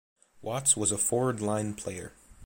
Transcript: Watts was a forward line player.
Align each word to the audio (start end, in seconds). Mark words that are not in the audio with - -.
Watts 0.41 0.75
was 0.75 0.91
a 0.91 0.97
forward 0.97 1.41
line 1.41 1.75
player. 1.75 2.13